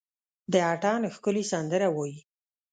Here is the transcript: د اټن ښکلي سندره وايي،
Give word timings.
د 0.53 0.53
اټن 0.73 1.01
ښکلي 1.15 1.43
سندره 1.51 1.87
وايي، 1.95 2.19